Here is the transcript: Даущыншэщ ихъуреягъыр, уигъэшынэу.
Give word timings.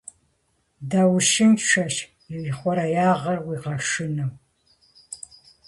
Даущыншэщ 0.89 1.95
ихъуреягъыр, 2.49 3.39
уигъэшынэу. 3.47 4.31